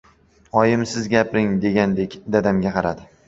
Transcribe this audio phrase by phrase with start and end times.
[0.61, 3.07] Oyim «siz gapiring», degandek dadamga qaradi.